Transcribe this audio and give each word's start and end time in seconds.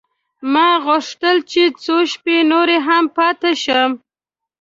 ما 0.53 0.67
غوښتل 0.85 1.37
چې 1.51 1.61
څو 1.83 1.97
شپې 2.11 2.37
نور 2.51 2.69
هم 2.87 3.03
پاته 3.17 3.51
شم. 3.63 3.91